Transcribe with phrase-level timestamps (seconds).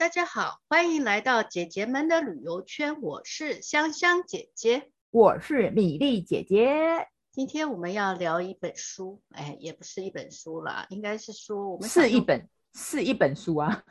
[0.00, 3.02] 大家好，欢迎来到姐姐们的旅游圈。
[3.02, 7.06] 我是香香姐姐，我是米粒姐姐。
[7.30, 13.84] 今天我们要聊一本书，哎，也不是一本书啦，应该是说我们是一本是一本书啊。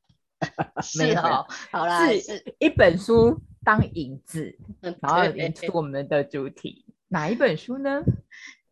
[0.84, 6.84] 是哦，好啦，是一本书当引子，然后引出我们的主题。
[7.08, 8.02] 哪一本书呢？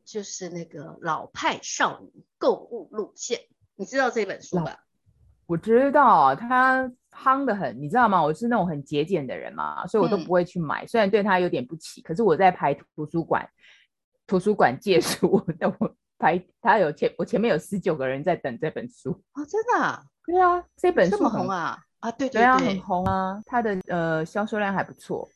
[0.04, 3.40] 就是那个老派少女购物路线，
[3.74, 4.84] 你知道这本书吧？
[5.48, 8.22] 我知道他夯得很，你知道吗？
[8.22, 10.84] 我是那种很节俭的人嘛，所以我都不会去买。
[10.84, 13.48] 嗯、虽然对他有点不起，可是我在排图书馆，
[14.26, 20.04] 图书馆借书，但我排他有前，我前面有十九个人在等这本书哦，真的、啊？
[20.26, 25.26] 对啊，这本书这么红啊啊，对对对，对啊，很红啊，它的呃销售量还不错。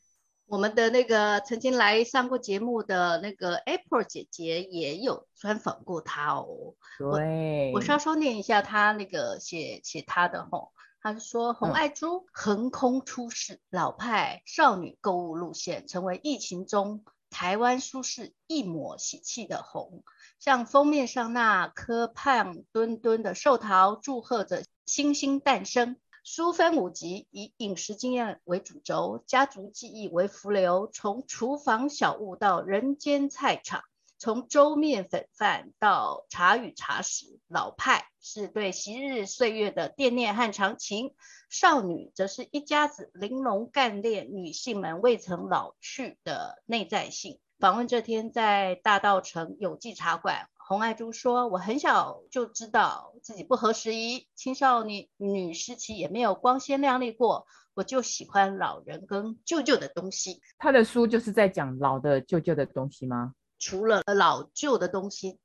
[0.52, 6.74] 我们的那个曾经来上过节目的那个 April 姐姐也有专访过她哦。
[6.98, 10.68] 对，我，稍稍念一下她那个写写她的吼、哦，
[11.00, 20.04] 他是说红爱珠横空出世，老派少女购物路线成为疫情中台湾舒适一抹喜气的红，
[20.38, 25.96] 像封面上那颗胖墩墩的寿桃，祝贺着星星诞生。
[26.24, 33.82] 书分五集，以饮食经验为主轴，家族记忆为浮流，从厨房小物到人间菜场，
[34.18, 37.40] 从粥面粉饭到茶与茶食。
[37.48, 41.12] 老派是对昔日岁月的惦念和长情，
[41.50, 47.40] 少女则是一家子玲珑干练女性们未曾老去的内在性。
[47.58, 50.48] 访问这天在大稻埕有记茶馆。
[50.64, 57.46] 洪爱珠说：“我很小就知道自己不合时宜，青少年女时期也没有光鲜亮丽过。
[57.74, 63.34] 我就喜欢老人跟旧旧的东西。”他的书就是在讲老的旧旧的东西吗？
[63.58, 65.38] 除了老旧的东西，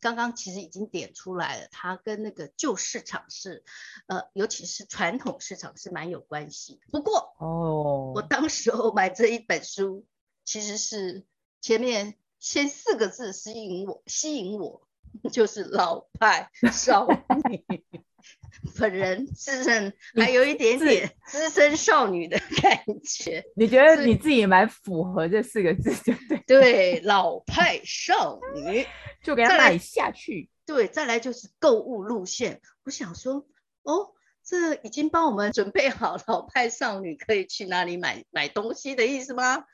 [0.00, 3.64] 刚刚其实已经点出来了，他跟那个旧市场是，
[4.06, 6.80] 呃，尤其是传统市场是蛮有关系。
[6.90, 10.06] 不过，哦，我当时候买这一本书，
[10.44, 11.24] 其实是
[11.60, 12.16] 前面。
[12.42, 14.82] 先四个字吸引我，吸引我
[15.32, 17.06] 就是老派少
[17.48, 17.64] 女。
[18.78, 23.44] 本人自认还有一点点资深少女的感觉。
[23.54, 26.42] 你觉得你自己蛮符合这四个字，对不对？
[26.46, 28.84] 对，老派少女
[29.22, 30.50] 就给他买下去。
[30.66, 32.60] 对，再来就是购物路线。
[32.84, 33.46] 我想说，
[33.82, 34.12] 哦，
[34.44, 39.64] 这已经帮我们准备好老派少女可以去哪里买买东西的意思吗？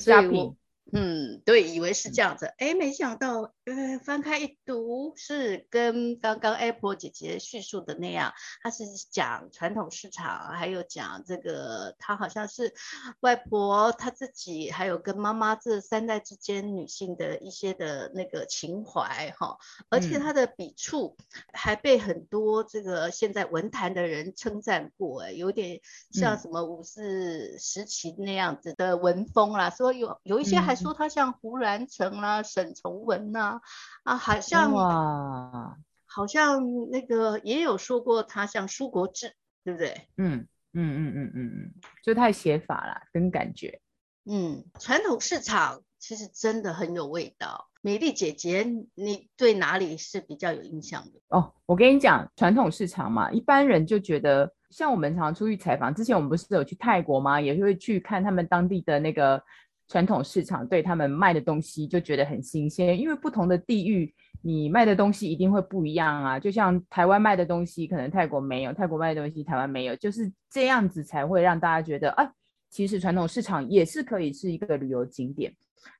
[0.00, 0.56] 所以我。
[0.92, 12.72] 嗯，对，以为是这样子，哎，没想到，呃，翻开一读，是跟刚刚 Apple 姐姐叙述的那样，她是讲传统市场，还有讲这个，她好像是
[13.20, 19.58] 外婆她自己，还有跟妈妈这三代之间女性的一些的那个情怀哈，
[19.90, 21.18] 而且她的笔触
[21.52, 30.78] 还被很多这个现在文坛的人称赞过，哎，有点像什么五四时期那样子的文风啦，说有有一些还。
[30.78, 33.57] 说她像胡兰成啦、沈从文呐，啊，
[34.04, 35.76] 好像哇，
[36.06, 36.60] 好像
[36.90, 40.08] 那个也有说过他像苏国治，对不对？
[40.16, 43.80] 嗯嗯嗯嗯嗯嗯，就太写法了，跟感觉。
[44.24, 47.68] 嗯，传统市场其实真的很有味道。
[47.80, 51.20] 美丽姐姐，你对哪里是比较有印象的？
[51.28, 57.40] 哦，我跟你讲，传统市场嘛，一般人就觉得，像我们常常出去采访，之前我们不是有去泰国吗？
[57.40, 59.42] 也会去看他们当地的那个。
[59.88, 66.38] 传统市场对他们卖的东西就觉得很新鲜，因为不同的地域，你卖的东西一定会不一样啊。
[66.38, 72.30] 就像台湾卖的东西，可能泰国没有；泰国卖的东西，台湾没有，就是这样子才会让大家觉得，啊，
[72.68, 75.50] 其实传统市场也是可以是一个旅游景点。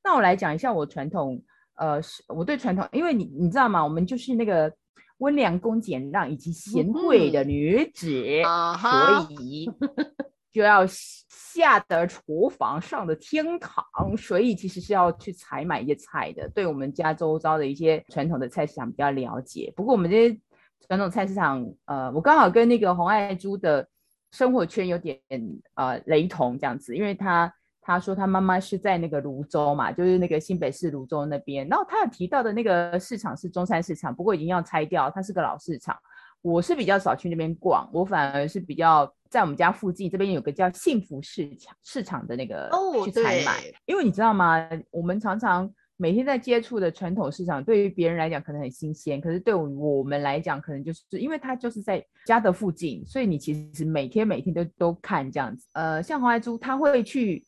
[0.04, 1.42] 那我来讲一下我传统，
[1.76, 3.82] 呃，我对传统，因为你你知道吗？
[3.82, 4.70] 我们就是那个
[5.18, 8.10] 温良恭俭让以及贤惠的女子，
[8.44, 9.70] 嗯、所以。
[10.58, 13.84] 就要下得厨房，上得厅堂，
[14.16, 16.48] 所以其实是要去采买一些菜的。
[16.48, 19.72] 对我们家周遭的一些传统的菜市场比较了解。
[19.76, 20.40] 不过我们这些
[20.88, 23.86] 传统菜市场，呃，我刚好跟那个洪爱珠的
[24.32, 25.16] 生活圈有点
[25.74, 31.68] 呃雷同这样子，因为他他说他妈妈是在那个泸州嘛，就是那个新北市泸州那边。
[31.68, 35.96] 然后他有提到的那个市场是中山市场，不过已经要拆掉，它是个老市场。
[36.40, 42.70] 我是比较少去那边逛，我反而是比较在我们家附近这边有个叫幸福市场市场的那个
[43.04, 44.68] 去采买，因为你知道吗？
[44.90, 55.66] 我们常常每天在接触的传统市场，对于别人来讲可能很新鲜，可是对我们来讲，可能就是因为它就是在家的附近，所以你其实每天每天都都看这样子。
[55.72, 57.44] 呃，像洪爱珠，他会去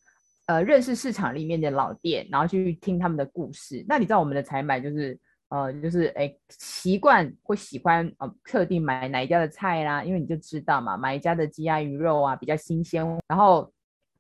[0.46, 3.84] 呃认识市场里面的老店，然后去听他们的故事。
[3.88, 5.18] 那你知道我们的采买就是。
[5.50, 13.70] 呃，就是哎习惯会喜欢呃特定买哪一家的菜啦，因为你就知道嘛，买一家的鸡鸭鱼肉啊比较新鲜，然后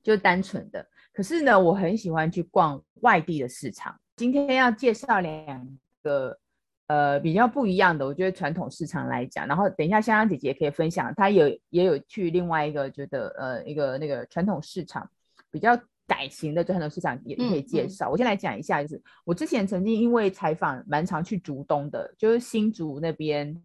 [0.02, 0.84] 就单纯的。
[1.12, 3.98] 可是呢，我很喜欢去逛外地的市场。
[4.16, 6.36] 今天要介绍两个
[6.88, 15.08] 呃比较不一样的，我觉得传统市场来讲，然后等一下香香姐姐可以分享，她有也有去另外一个觉得呃一个那个传统市场
[15.50, 15.78] 比较
[16.10, 18.06] 改型的传统市场也可以介绍。
[18.06, 23.56] 嗯嗯、我先来讲一下，就是我之前曾经因为采访蛮常去竹东的，就是新竹那边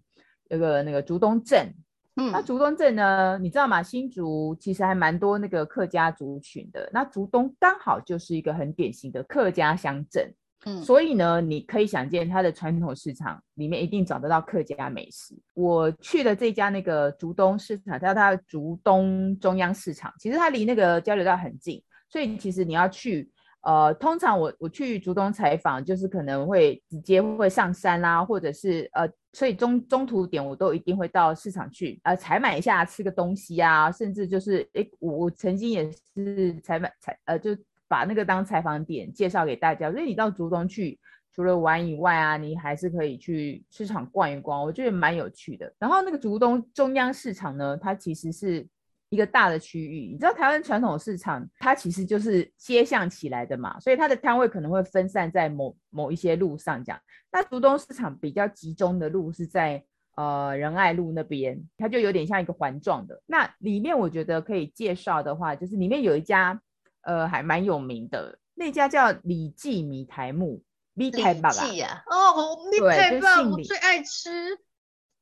[0.49, 1.73] 有个那个竹东镇。
[2.17, 3.39] 嗯，那竹东镇呢？
[3.41, 3.81] 你知道吗？
[3.81, 6.87] 新竹其实还蛮多那个客家族群的。
[6.93, 10.33] 那竹东刚好就是一个很典型的客家乡镇，
[10.65, 15.35] 嗯，所以呢，你可以想见它的传统市场里面一定找得到客家美食。
[15.55, 23.31] 我去了这家那个竹东市场，叫它竹东中央市场，其实它离那个交流道很近，所以其实你要去。
[23.67, 37.57] 呃，通常我我去竹东采访，就是可能会直接会上山啦，或者是呃，所以中中途点我都一定会到市场去，呃，采买一下吃个东西啊，甚至就是，诶，我我曾经也是采买采，呃，就
[37.87, 39.91] 把那个当采访点介绍给大家。
[39.91, 40.99] 所以你到竹东去，
[41.33, 45.73] 除了玩以外啊，你还是可以去市场逛一逛，我觉得蛮有趣的。
[45.79, 48.67] 然后那个竹东中央市场呢，它其实是。
[49.15, 57.01] 一个大的区域，你知道台湾传统市场，它其实就是街巷起来的嘛，所以它的摊位可能会分散在某某一些路上这样。
[57.31, 59.81] 那竹东市场比较集中的路是在
[60.17, 63.21] 呃仁爱路那边，它就有点像一个环状的。
[63.25, 66.61] 那里面我觉得可以介绍的话，就是里面有一家
[67.03, 70.61] 呃还蛮有名的，那家叫李记米苔木，
[70.93, 74.59] 米苔目啊，哦，米苔目，就是、我最爱吃。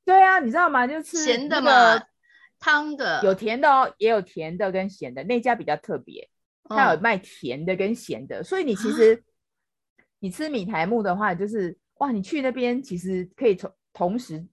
[0.04, 0.86] 对啊，你知道吗？
[0.86, 2.01] 就吃咸的嘛。
[2.63, 3.21] 汤的。
[3.25, 6.30] 有甜的哦，也有甜的跟咸的，那家比较特别，
[6.69, 9.21] 它有卖甜的跟咸的，哦、所以你其实
[10.19, 14.48] 你吃米苔木的话，就是哇，你去那边其实可以同同时，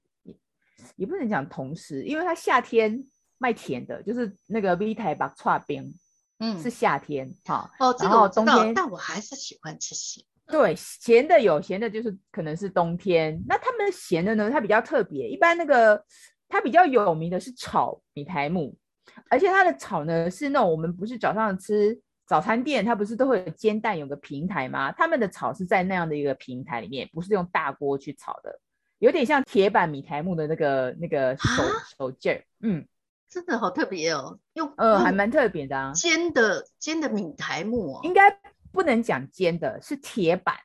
[0.96, 3.00] 也不能讲同时，因为它夏天
[3.38, 5.94] 卖甜的，就是那个米苔把串冰，
[6.40, 16.04] 嗯，是夏天哈，哦，然后冬天，但我还是喜欢吃咸，对，咸的有咸的，就是可能是冬天，那他们咸的呢，它比较特别，一般那个。
[16.50, 18.74] 它比较有名的是炒米苔木，
[19.30, 24.92] 而且它的炒呢是那种我们不是早上吃早餐店，它不是都会有煎蛋有个平台吗？
[24.92, 28.60] 他们的炒是在那样的一个平台里面，不是用大锅去炒的，
[28.98, 31.62] 有点像铁板米苔木的那个那个手
[31.96, 32.44] 手劲儿。
[32.60, 32.86] 嗯，
[33.28, 38.40] 真的好特别哦，用呃还蛮特别的啊，煎的煎的米苔木哦，应该
[38.72, 40.56] 不能讲煎的，是铁板。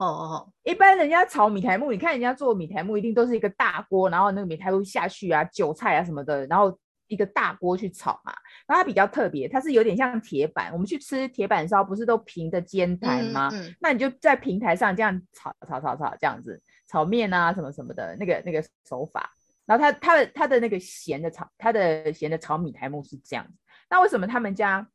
[0.00, 6.74] 哦哦哦，一般人家炒米苔木，你看人家做米苔木一定都是一个大锅，然后那个米苔目下去啊，韭菜啊什么的，然后
[7.06, 8.32] 一个大锅去炒嘛。
[8.66, 10.72] 然后它比较特别，它是有点像铁板。
[10.72, 13.50] 我们去吃铁板烧，不是都平的煎台吗？
[13.52, 16.58] 嗯嗯、那你就在平台上这样炒炒炒炒这样子
[16.88, 19.30] 炒面啊什么什么的那个那个手法。
[19.66, 23.52] 然后它它的它的那个咸的炒，它的咸的炒米苔木是这样子。
[23.90, 24.88] 那为什么他们家？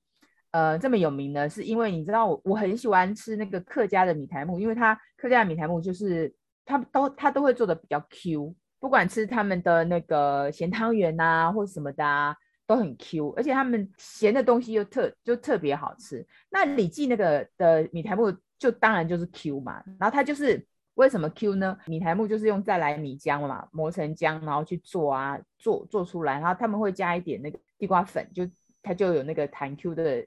[0.55, 12.33] 呃，这么有名呢，是因为你知道我我很喜欢吃那个客家的米苔目，因为它客家的米苔目就是他都他都会做的比较 Q，不管吃他们的那个咸汤圆啊或什么的啊，
[12.65, 16.25] 都很 Q，而且他们咸的东西又特就特别好吃。
[16.49, 21.77] 那李记那个的米苔目就当然就是 Q 嘛，然后它就是为什么 Q 呢？
[21.85, 28.49] 米苔目就是用再来米浆嘛，磨成浆然后去做啊，做做出来，然后他们会加一点那个地瓜粉，就
[28.81, 30.25] 它就有那个弹 Q 的。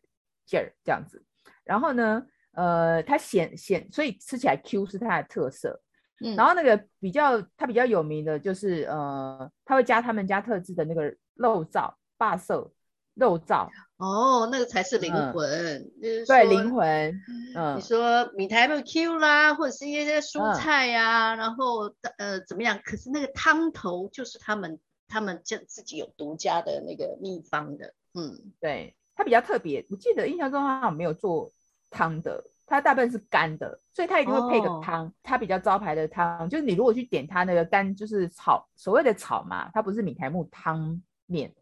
[0.49, 1.23] 劲儿这样子，
[1.62, 5.81] 然后呢，呃，它显显，所以吃起来 Q 是它的特色。
[6.21, 12.73] 嗯，然后那个比较它比较有名的就是，呃，它会加他们家特制的那个肉燥、霸色
[13.14, 13.69] 肉燥。
[13.99, 16.83] 哦，那个才是灵魂，嗯、就是对灵魂。
[17.55, 22.81] 嗯，你说米苔目 Q 啦，或者是一些蔬菜呀、啊，嗯、然后呃怎么样？
[22.85, 27.95] 可是那个汤头就是他们他们就自己有独家的那个秘方的。
[28.14, 28.97] 嗯，对。
[29.19, 31.51] 它比较特别，我记得印象中它好像没有做
[31.91, 35.07] 汤的，它大部分是干的，所以它一定会配个汤。
[35.07, 41.53] 哦、它比较招牌的汤，就是你如果去点它那个干，就是炒所谓的炒嘛，它不是米苔木汤面，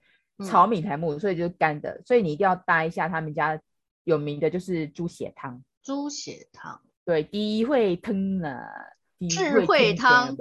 [0.44, 3.58] 炒米苔目，嗯、所以就是干的，所以你一定要搭一下他们家
[4.04, 5.64] 有名的就是猪血汤。
[5.82, 8.60] 猪血汤，对，第一会汤呢，
[9.30, 10.36] 智慧汤。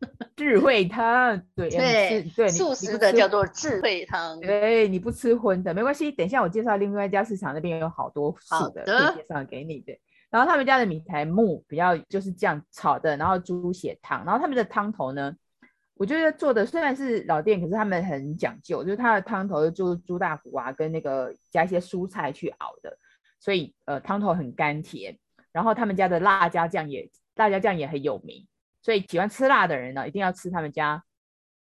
[0.36, 4.38] 智慧汤，对对对，素食的叫做智慧汤。
[4.40, 9.80] 对，你不吃荤的没关系，等一下我介绍另外一家市场，那边有好多素的，的介绍给你。
[9.80, 10.00] 对，
[10.30, 15.34] 然后他们家的米苔目比较就是这样炒的，然后猪血汤，然后他们的汤头呢，
[15.94, 22.96] 我觉得做的虽然是老店，可是他们很讲究，就是它的汤头就是猪大骨啊，跟那个加一些蔬菜去熬的，
[23.40, 25.18] 所以呃汤头很甘甜。
[25.50, 28.46] 然后他们家的辣椒酱也辣椒酱也很有名。
[28.82, 31.02] 所以喜欢吃辣的人呢，一定要吃他们家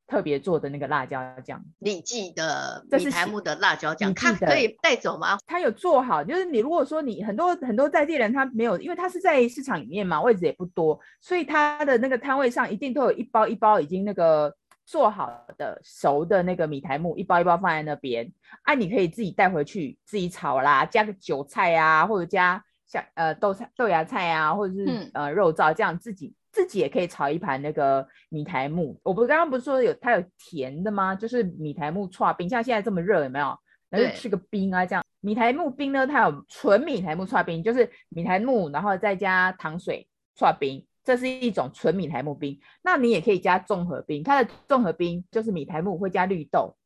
[0.08, 1.64] 特别做的那个辣椒酱。
[1.80, 5.38] 李记的这是台木的辣椒酱，它可以带走吗？
[5.46, 14.56] 他有做好，就是你如果说你很多很多在地人他没有，因为他是在市场里面嘛，位置也不多，所以他的那个摊位上一定都有一包一包已经那个。
[14.84, 18.30] 做好的熟的那个米苔木，一包一包放在那边，
[18.64, 29.00] 啊，你可以自己带回去自己炒啦，加个韭菜啊，或者加像呃豆菜豆芽菜啊，或者是、嗯、呃肉燥，这样自己自己也可以炒一盘那个米苔木。
[29.04, 31.16] 我不刚刚不是说有它有甜的吗？
[31.16, 33.58] 就是米苔木串冰，像现在这么热有没有？
[33.90, 40.86] 那就吃个冰啊，这样米苔木冰呢，它有纯米苔木串冰，就是米苔木然后再加糖水串冰。
[41.04, 44.22] 这是一种纯米苔木冰，那你也可以加综合冰。
[44.22, 46.78] 它的综合冰就是米苔木会加绿豆，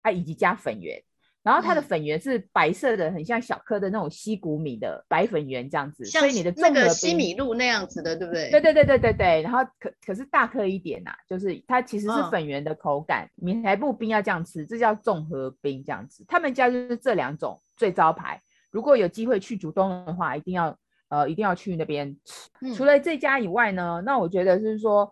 [0.00, 1.02] 啊，以及加粉圆。
[1.48, 6.04] 然后它的粉圆是白色的，很像小颗的那种西谷米的白粉圆这样子。
[6.04, 8.50] 所以你的那个西米露那样子的，对不对？
[8.50, 9.40] 对对对对对对。
[9.40, 13.24] 然后可可是大颗一点呐、啊，就是它其实是粉圆的口感。
[13.24, 16.22] 哦、米苔布冰要这样吃，这叫综合冰这样子。
[16.28, 18.38] 他们家就是这两种最招牌。
[18.70, 20.76] 如果有机会去竹东的话，一定要。
[21.10, 22.74] 呃，一定要去那边吃。
[22.74, 25.10] 除了这家以外呢，嗯、那我觉得就是说，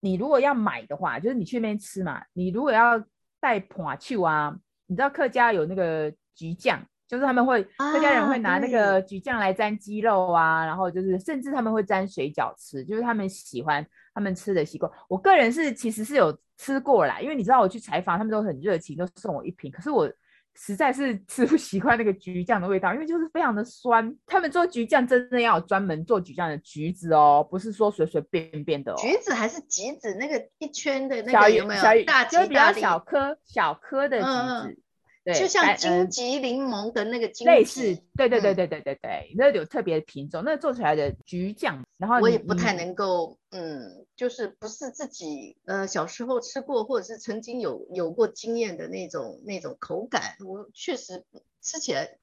[0.00, 2.20] 你如果要买的话，就是你去那边吃嘛。
[2.32, 3.00] 你如果要
[3.38, 4.52] 带盘去啊，
[4.86, 14.90] 你知道客家有那个橘酱，就是他们会、啊、客家人会拿那个橘酱来沾鸡肉啊，然后就是甚至他们会沾水饺吃，就是他们喜欢他们吃的习惯。
[15.08, 19.70] 我个人是其实是有吃过啦，因为你知道我去采访，他们都很热情，都送我一瓶。
[19.70, 20.10] 可是我。
[20.56, 24.12] 实在是 吃不习惯那个橘酱的味道，因为就是非常的酸。
[24.26, 28.96] 他们做橘酱真的要有专门做橘酱的橘子哦，不是说随随便便的哦。
[28.98, 30.14] 橘子还是橘子？
[30.18, 31.82] 那个一圈的那个有没有？
[32.30, 34.78] 就是比较小颗小颗的橘子。
[35.26, 37.80] 对就像金桔柠檬的那个金桔，类似，
[38.14, 51.24] 对对对对对对对，那有特别的品种，那做出来的橘酱，然后我也不太能够，嗯，就是不是自己呃小时候吃过，或者是曾经有有过经验的那种那种口感，我确实
[51.60, 52.18] 吃起来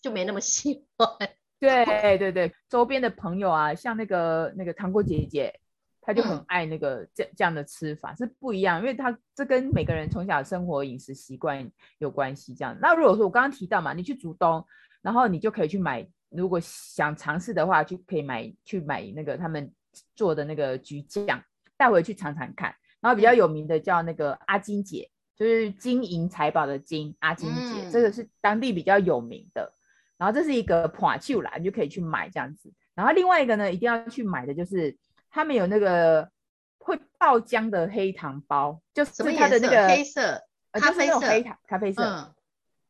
[0.00, 1.08] 就没那么喜欢。
[1.58, 5.58] 对对对，周边的朋友啊，像那个那个糖果姐姐。
[6.08, 12.54] 他就很爱那个这这样的吃法是不一样，因为他这跟每个人从小生活饮食习惯有关系。
[12.54, 14.64] 这样，那如果说我刚刚提到嘛，你去竹东，
[15.02, 19.70] 然后你就可以去买，如果想尝试的话，就可以买去买那个他们
[20.16, 21.44] 做的那个橘酱
[21.76, 22.74] 带回去尝尝看。
[23.02, 29.70] 然后比较有名的叫那个阿金姐，就是金银财宝的金阿金姐，嗯、这个是当地比较有名的。
[30.16, 32.72] 然后这是一个盘手啦，你就可以去买这样子。
[32.94, 34.96] 然后另外一个呢，一定要去买的就是。
[35.30, 36.30] 他们有那个
[36.78, 40.40] 会爆浆的黑糖包，就是它的那个黑色，
[40.72, 42.34] 咖啡色，黑糖咖啡色，嗯、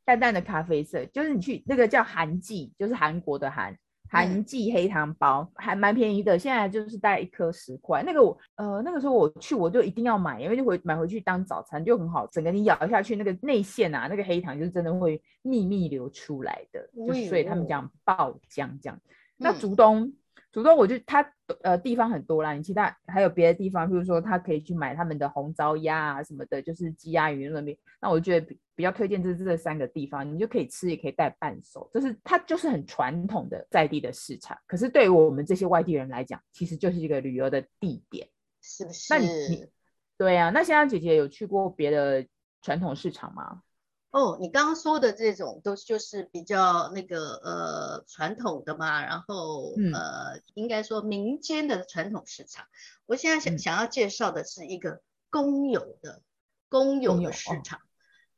[0.05, 3.77] 淡淡的咖啡色，就是你去那个叫韩记，就是韩国的韩
[4.09, 8.03] 韩记黑糖包，嗯、还蛮便宜的，现在就是大概一颗十块。
[8.05, 18.97] 那个我呃那个时候我去我就一定要买，因为就回买回去当早餐就很好，整个你咬下去那个内馅啊，那个黑糖就是真的会秘密流出来的，嗯、就所以他们讲爆浆这样。
[18.97, 19.03] 嗯、
[19.39, 20.13] 那竹东。
[20.59, 21.25] 竹东，我就它
[21.63, 27.77] 呃地方很多啦，你其他还有别的地方，比如说他可以去买他们的红糟鸭啊什么的，就是鸡鸭鱼那边。
[28.01, 34.59] 那我觉得比比较推荐就是这三个地方，你就可以吃，也可以带伴手，就是它就是很传统的在地的市场。
[34.67, 38.29] 可是对于我们这些外地人来讲，其实就是一个旅游的地点，
[38.61, 39.15] 是不是？
[39.15, 39.67] 那你你
[40.17, 42.27] 对啊，那香香姐姐有去过别的
[42.63, 43.63] 传统市场吗？
[44.11, 52.65] 哦，你刚刚说的这种都就是比较那个呃传统的嘛，然后、嗯、呃应该说民间的传统市场。
[53.05, 56.23] 我现在想、嗯、想要介绍的是一个公有的
[56.71, 57.81] 公有的市场，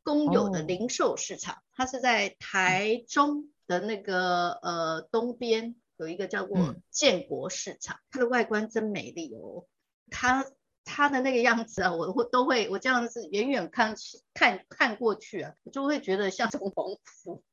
[0.03, 9.67] 公有、的零售市场，哦、它是在台中的那个呃东边有一个叫做建国市场，嗯、它的外观真美丽哦，
[10.11, 10.45] 它。
[10.93, 13.95] 他的那个样子啊，我会都会，我这样子远远看
[14.35, 17.45] 看看过去啊，我就会觉得像总统府，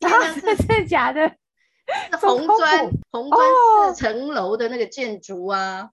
[0.00, 0.10] 真
[0.42, 1.36] 的真的假的？
[2.20, 3.40] 红砖红砖
[3.86, 5.90] 四层楼的那个建筑啊，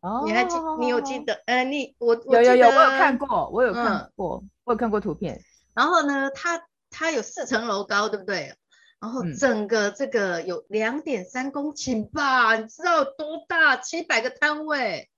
[0.00, 0.56] 哦，你还记？
[0.80, 1.42] 你有记得？
[1.44, 5.38] 呃，你我有有有，我有看过，我有看过，嗯、我有看过图片。
[5.74, 8.54] 然后呢，它它有四层楼高，对不对？
[8.98, 13.76] 然后整个这个有两点三公顷吧，你知道有多大？
[13.76, 15.10] 七百个摊位。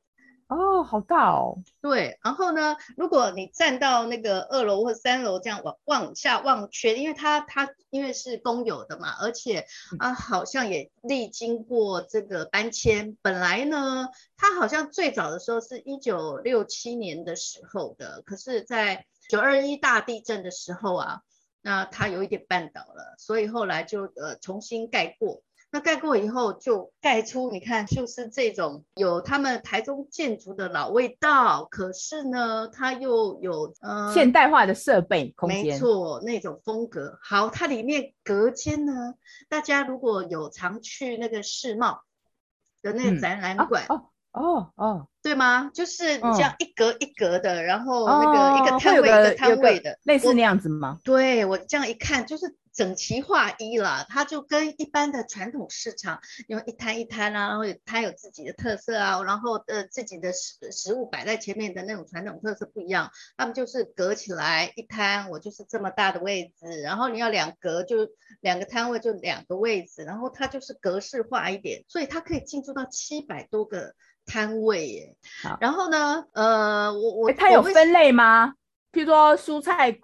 [0.48, 1.58] 哦，好大哦！
[1.82, 9.66] 对，然后呢，如果你站到那个二楼或三楼这样往往下望去，因为它它因为是公有的嘛，而且
[9.98, 13.18] 啊好像也历经过这个搬迁。
[13.20, 21.20] 本来呢，它好像最早的时候是一九六七年的时候的，可是在九二一大地震的时候啊，
[21.60, 25.42] 那它有一点绊倒了，所以后来就呃重新盖过。
[25.70, 37.18] 那盖过以后就盖出，你看就是这种有他们台中建筑的老味道，可是呢，它又有呃现代化的设备空间，没错，那种风格。
[37.22, 39.14] 好，它里面隔间呢，
[39.48, 42.00] 大家如果有常去那个世贸
[42.82, 43.84] 的那个展览馆。
[43.88, 45.70] 嗯啊哦哦，对吗？
[45.74, 50.98] 就是你这样一格一格的，哦、然后那个一个摊位一个摊位的，类似那样子吗？
[51.02, 54.06] 对我这样一看，就是整齐划一了。
[54.08, 63.10] 它就跟一般的传统市场，因为一摊一摊啊，然后它有自己的特色啊，然后呃自己的食食物摆在前面的那种传统特色不一样。
[63.36, 67.96] 他们就是隔起来一摊，我就是这么大的位置，然后你要两格就
[68.40, 73.94] 两个摊位就两个位置，然后它就是格式化一点，所以它可以进驻到七百多个。
[74.30, 75.16] 摊位耶，
[75.58, 78.52] 然后呢，呃，我我它有分类吗？
[78.92, 79.98] 譬如说蔬菜，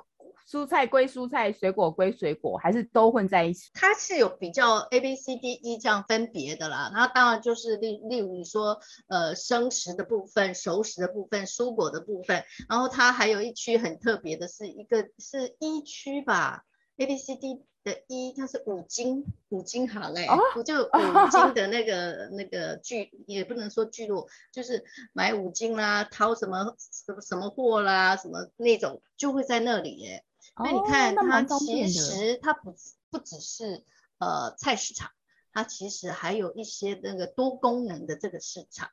[0.54, 3.70] 蔬菜归蔬菜，水果归水果，还是都混在一起？
[3.75, 6.92] 它是有比较 A B C D E 这样分别的啦。
[6.94, 16.62] 那当然就是例例如你说，呃，生食的部分、熟食的部分、蔬果的部分，然后它还有一区很特别的是一个是一区吧
[16.99, 17.64] ，A B C D。
[17.84, 24.82] 的一，它是五金五金行哎，我、哦、就 五金的那个、哦、那个聚，也不能说聚落，就是
[25.12, 30.25] 买五金啦，淘什么什么什么货啦，什么那种就会在那里耶。
[30.56, 32.75] 那、哦、你看，它其实它不
[33.11, 33.84] 不只是
[34.18, 35.11] 呃菜市场，
[35.52, 38.90] 它其实还有一些那个多功能的这个市场。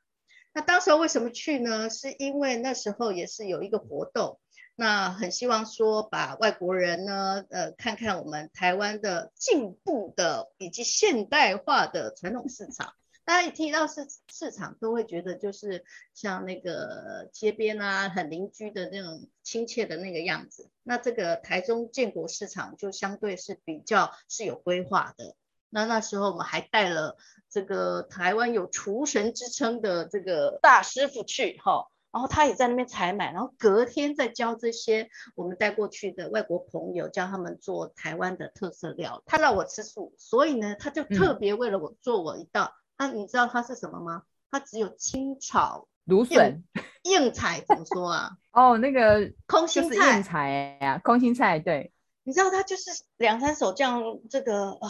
[0.54, 1.90] 那当时候为什么去呢？
[1.90, 4.40] 是因为那时候也是有一个活动。
[4.76, 12.94] 那很希望说，把外国人呢，呃，看看我们台湾的进步的以及现代化的传统市场。
[13.24, 20.70] 大家一提到市市场，都会觉得就是像那个街边啊，很邻居的那种亲切的那个样子。
[20.84, 25.36] 那这个台中建国市场就相对是比较是有规划的。
[25.70, 27.16] 那那时候我们还带了
[27.50, 31.88] 这个台湾有厨神之称的这个大师傅去，哈。
[32.12, 39.24] 然后他也在那边采买，然后隔天再教这些我们带过去的外国朋友，教他们做台湾的特色料。
[39.26, 42.74] 他让我吃素，所以呢，他就特别为了我做我一道。
[43.02, 44.24] 他、嗯啊、你知道它是什么吗？
[44.52, 46.64] 它只有清炒芦笋，
[47.04, 48.32] 硬菜怎么说啊？
[48.54, 51.60] 哦，那个空心菜硬菜呀，空心菜。
[51.60, 51.92] 对，
[52.24, 54.90] 你知道它就是两三手这样，这个啊。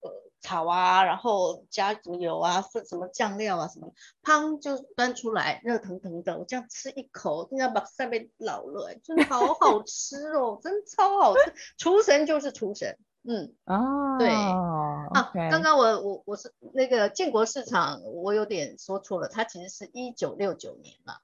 [0.00, 0.10] 呃
[0.44, 15.50] 炒啊，然后加什么油啊，放什么酱料啊，什么，汤就端出来，热腾腾的，我这样吃一口，真的把上面老了，真的好好吃哦，真超好吃，厨神就是厨神，嗯，哦，对，啊，okay.
[15.50, 21.14] 刚刚我我我是那个建国市场，我有点说错了，它其实是一九六九年嘛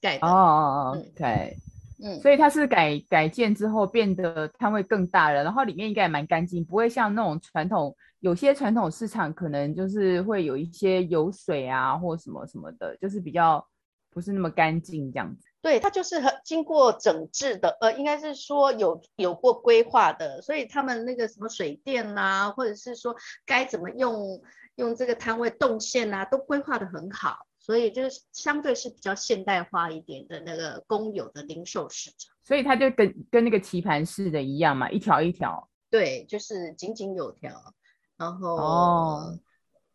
[0.00, 1.56] 盖的，哦哦哦，OK。
[2.00, 13.66] 嗯，所以它是改改建之后变得摊位更大了，然后里面应该也蛮干净，不会像那种传统有些传统市场可能就是会有一些油水啊或什么什么的，就是比较
[14.12, 15.47] 不是那么干净这样子。
[15.60, 24.40] 对，它就是很经过整治的，呃，应该是说有有过规划的，所以他们那个什么水电啊，或者是说该怎么用
[24.76, 27.46] 用这个摊位动线啊，都规划得很好。
[27.60, 35.68] 所以就是相对是比较现代化一点的那个公有的零售市场，所以它就跟跟那个棋盘式的一样嘛，一条一条。
[35.90, 37.74] 对，就是井井有条，
[38.16, 39.38] 然后哦，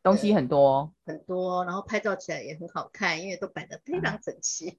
[0.04, 4.78] 东西很多很多，然后拍照起来也很好看，因为都摆得非常整齐。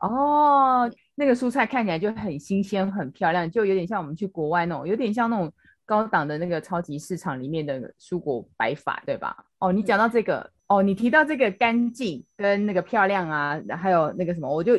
[0.00, 5.52] 哦，那个蔬菜看起来就很新鲜、很漂亮，就有点像我们去国外那种，有点像那种
[5.84, 9.36] 高档的那个超级市场里面的蔬果摆法，对吧？
[9.58, 10.38] 哦，你讲到这个。
[10.38, 14.78] 嗯哦，你提到这个干净跟那个漂亮啊，还有那个什么，我就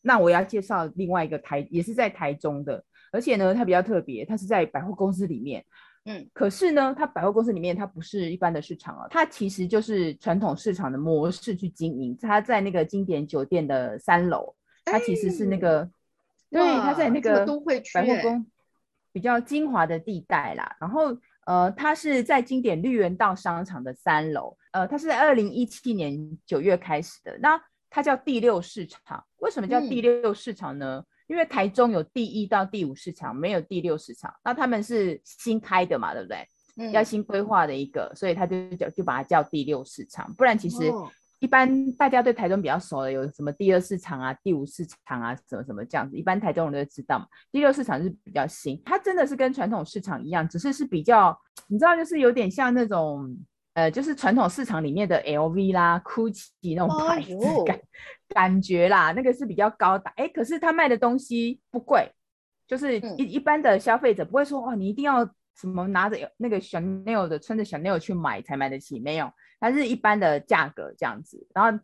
[0.00, 5.64] 那我要介绍另外一个台，也是在台中的，而且呢，它比较特别，它是在百货公司里面，
[6.04, 15.90] 嗯，可是呢，它百货公司里面它不是一般的市场啊，它其实就是传统市场的模式去经营，它在那个经典酒店的三楼，它其实是那个，欸、
[16.50, 18.46] 对，它在那个都会百货公
[19.12, 21.16] 比较精华的地带啦，然后。
[21.46, 24.56] 呃，它是在经典绿园道商场的三楼。
[24.72, 27.36] 呃，它是在二零一七年九月开始的。
[27.38, 29.22] 那它叫第六市场。
[29.40, 31.04] 为什么叫第六市场呢？
[31.06, 34.32] 嗯、因为台中有第一到第五市场，没有第六市场。
[34.44, 36.46] 那他们是新开的嘛，对不对？
[36.76, 40.32] 嗯、要新规划的一个，所以他就叫就把它叫第六市场。
[40.34, 40.88] 不然其实。
[40.88, 41.10] 哦
[41.40, 47.26] 一般大家对台中比较熟的有什么第二市场啊、第五市场啊，什么什么这样子，一般台中人都知道嘛。
[47.52, 53.36] 第六市场是比较新，它真的是跟传统市场一样，只是是比较，你知道，就是有点像那种，
[53.74, 57.80] 呃，就是传统市场里面的 LV 啦、GUCCI 那种牌子感、哦、
[58.34, 60.12] 感觉啦，那个是比较高档。
[60.16, 62.08] 哎，可是他卖的东西不贵，
[62.66, 71.46] 就是一、嗯、一般的消费者不会说，哦，你一定要什么拿着那个 Chanel 的穿着 Chanel 去买才买得起，没有，它是一般的价格这样子。
[71.52, 71.78] 然后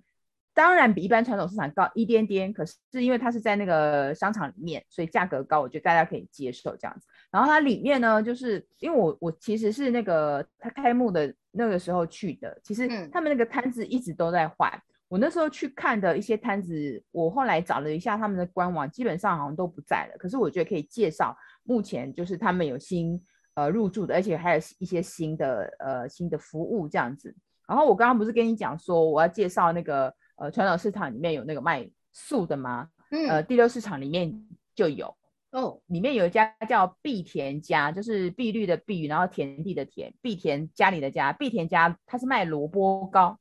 [0.55, 7.07] 当然比一般传统市场高一点点，可是是因为它是在那个商场里面，所以价格高，我觉得大家可以接受这样子。
[7.31, 14.70] 然后它里面呢，就是因为我我其实是那个它开幕的那个时候去的，其实他们那个摊子一直都在换。
[14.70, 20.16] 嗯我那时候去看的一些摊子，我后来找了一下他们的官网，基本上好像都不在了。
[20.16, 23.20] 可是我觉得可以介绍，目前就是他们有新
[23.54, 27.34] 呃入驻的，而且还有一些新的呃新的服务这样子。
[27.66, 32.88] 然后我刚刚不是跟你讲说我要介绍那个呃传统市场里面有那个卖素的吗？
[33.10, 34.32] 嗯，呃第六市场里面
[34.76, 35.12] 就有
[35.50, 43.38] 哦，里面有一家叫碧田家，就是碧绿的碧，然后田地的田，碧田家里的家，碧田家它是卖萝卜糕。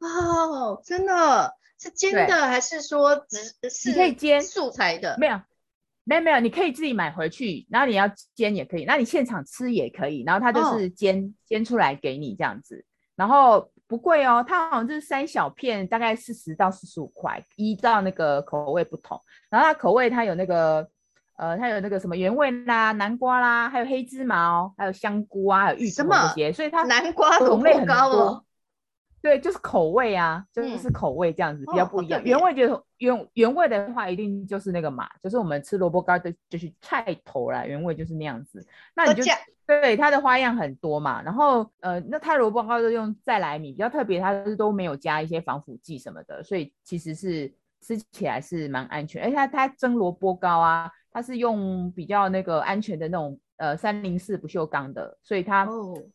[0.00, 5.16] 哦，真的是煎的还是说只是你可以煎素材的？
[5.16, 5.40] 没有，
[6.02, 20.90] 没有，没有，你可以自己买回去，然后你要煎也可以，那你现场吃也可以，然后它就是煎、哦、煎出来给你这样子，然后不贵哦，它好像就是三小片，大概四十到四十五块，依照那个口味不同，然后它口味它有那个
[21.42, 28.44] 呃，它有那个什么原味啦、南瓜啦，还有黑芝麻哦，还有香菇啊，还有芋头这些，所以它南瓜种类很多。
[29.20, 32.20] 对，就是口味啊，就是口味这样子、嗯、比较不一样。
[32.20, 37.64] 哦、原味就是原原味的话，一定就是那个嘛，就是我们吃萝卜糕的，就是菜头啦。
[37.64, 38.64] 原味就是那样子。
[38.94, 39.24] 那你就
[39.66, 41.20] 对它的花样很多嘛。
[41.22, 49.22] 然后呃，那它萝卜糕就用再来米，比较特别，它是都没有加一些防腐剂什么的，所以其实是吃起来是蛮安全。
[49.22, 53.38] 而且它它蒸萝卜糕啊，它是用比较那个安全的那种。
[53.58, 55.68] 呃，三零四不锈钢的，所以它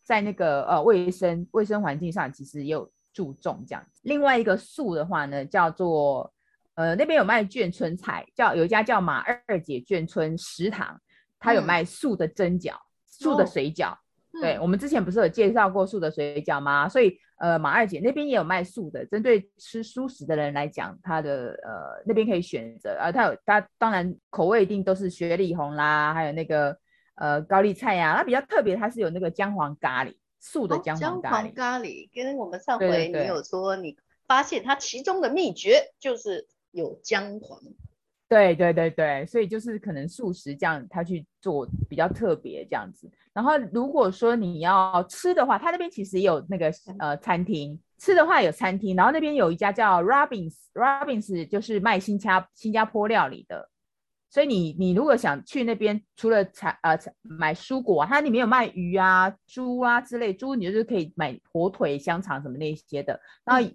[0.04, 0.72] 在那个、oh.
[0.72, 4.02] 呃卫生卫生环境上其实也有注重这样子。
[4.04, 6.30] 另外一个素的话呢，叫做
[6.76, 11.00] 呃那边有卖眷村菜，叫有一家叫马二姐眷村食堂，
[11.40, 13.92] 它有卖素的蒸饺、嗯、素的水饺。
[14.34, 14.42] Oh.
[14.42, 16.90] 对，我们之前不是有介绍过素的水饺吗？
[16.90, 22.98] 所以呃马二姐那边也有卖素的，针对吃素食的人来讲，它的呃那边可以选择。
[23.00, 26.78] 啊，它有它当然口味一定都是雪里红啦，还有那个。
[27.20, 31.32] 呃，高丽菜呀、啊，它比较特别，它是有那个姜黄咖喱，素的姜黄咖喱。
[31.32, 33.98] 哦、姜黄咖喱跟我们上回你有说，你
[34.28, 37.60] 发现它其中的秘诀就是有姜黄。
[38.30, 43.10] 对对对对，所以就是可能素食这样，他去做比较特别这样子。
[43.34, 53.70] 然后如果说你要吃的话，他那边其实也有那个呃餐厅，吃的话有餐厅，然后那边有一家叫 Robins，Robins 就是卖新加新加坡料理的。
[54.30, 63.18] 所以你你如果想去那边，除了采呃买蔬果，它里面有卖鱼啊、猪啊之类，猪你就是可以买火腿、香肠什么那些的。
[63.46, 63.66] 然后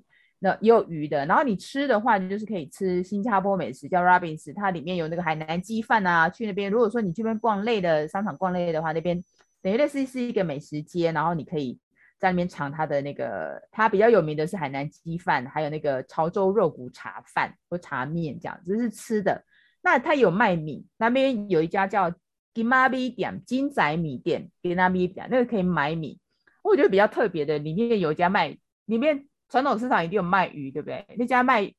[0.42, 1.24] 那也有鱼的。
[1.24, 6.28] 然后你吃的话，你就是可以吃新加坡美食，叫 Robins，它里面有那个海南鸡饭啊。
[6.28, 9.22] 去那边，如果说你去那边逛累的商场逛累的话，那边
[9.62, 11.78] 等于类似是一个美食街，然后你可以
[12.18, 19.44] 在那边尝它的那个，它比较有名的是海南鸡饭，还有那个潮州肉骨茶饭或茶面这样，这是吃的。
[19.82, 22.12] 那它有卖米，那边有一家叫
[22.54, 26.18] 金妈咪店，金仔米店，金妈咪店那个可以买米，
[26.62, 31.06] 我觉得比较特别的，里面有一家卖，里面传统市场一定有卖鱼，对不对？
[31.18, 31.70] 那家卖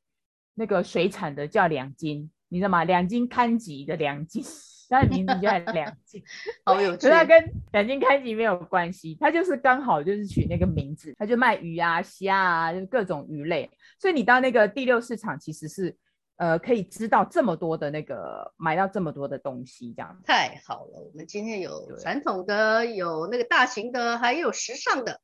[0.53, 2.83] 那个水产的叫两斤，你知道吗？
[2.83, 4.43] 两斤看吉的两斤，
[4.87, 6.23] 它的名字就叫两斤，
[6.63, 6.97] 好有趣。
[6.97, 13.67] 可是它跟两斤看吉没有关系，它就是刚好就是取那个名字，它就卖鱼啊、虾啊，就是各种鱼类。
[13.99, 15.97] 所以你到那个第六市场其实是。
[16.37, 20.99] 呃，可以知道这么多的那个，买到这么多的东西，这样太好了。
[20.99, 25.21] 我们今天有传统的，有那个大型的，还有时尚的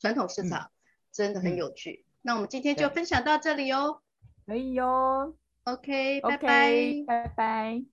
[0.00, 0.70] 传统市场，嗯、
[1.12, 2.06] 真的很有趣、嗯。
[2.22, 4.00] 那我们今天就分享到这里哦。
[4.46, 5.34] 可以哦。
[5.64, 7.88] OK，拜拜，拜拜。